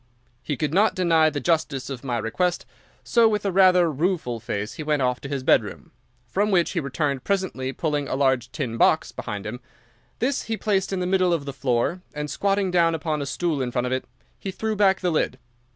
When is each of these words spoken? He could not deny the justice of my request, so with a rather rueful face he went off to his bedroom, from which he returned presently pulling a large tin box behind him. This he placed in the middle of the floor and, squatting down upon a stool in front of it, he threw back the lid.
He 0.41 0.57
could 0.57 0.73
not 0.73 0.95
deny 0.95 1.29
the 1.29 1.39
justice 1.39 1.87
of 1.87 2.03
my 2.03 2.17
request, 2.17 2.65
so 3.03 3.27
with 3.29 3.45
a 3.45 3.51
rather 3.51 3.91
rueful 3.91 4.39
face 4.39 4.73
he 4.73 4.81
went 4.81 5.03
off 5.03 5.21
to 5.21 5.29
his 5.29 5.43
bedroom, 5.43 5.91
from 6.27 6.49
which 6.49 6.71
he 6.71 6.79
returned 6.79 7.23
presently 7.23 7.71
pulling 7.71 8.07
a 8.07 8.15
large 8.15 8.51
tin 8.51 8.77
box 8.77 9.11
behind 9.11 9.45
him. 9.45 9.59
This 10.17 10.45
he 10.45 10.57
placed 10.57 10.91
in 10.91 11.01
the 11.01 11.05
middle 11.05 11.33
of 11.33 11.45
the 11.45 11.53
floor 11.53 12.01
and, 12.15 12.31
squatting 12.31 12.71
down 12.71 12.95
upon 12.95 13.21
a 13.21 13.27
stool 13.27 13.61
in 13.61 13.69
front 13.71 13.85
of 13.85 13.93
it, 13.93 14.05
he 14.39 14.49
threw 14.49 14.75
back 14.75 15.01
the 15.01 15.11
lid. 15.11 15.37